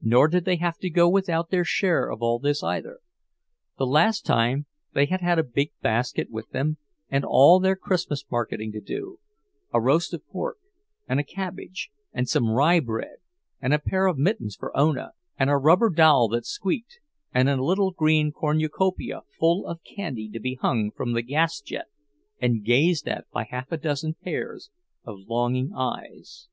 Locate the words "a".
5.38-5.42, 11.20-11.22, 13.74-13.78, 15.50-15.58, 17.50-17.62, 23.70-23.76